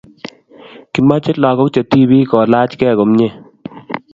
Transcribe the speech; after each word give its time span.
Kimache 0.93 1.31
lakok 1.41 1.69
che 1.73 1.81
tipik 1.91 2.27
ko 2.29 2.37
lach 2.51 2.71
kee 2.79 2.97
komie 2.97 3.29